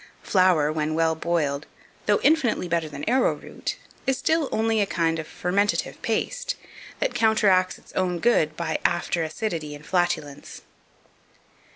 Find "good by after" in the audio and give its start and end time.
8.17-9.21